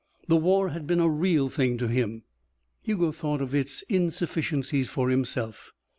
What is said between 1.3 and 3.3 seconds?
thing to him. Hugo